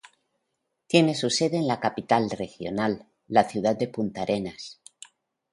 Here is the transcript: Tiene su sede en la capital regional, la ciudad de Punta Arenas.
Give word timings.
Tiene 0.87 1.13
su 1.13 1.29
sede 1.29 1.57
en 1.57 1.67
la 1.67 1.79
capital 1.79 2.31
regional, 2.31 3.05
la 3.27 3.47
ciudad 3.47 3.75
de 3.75 3.87
Punta 3.87 4.23
Arenas. 4.23 4.81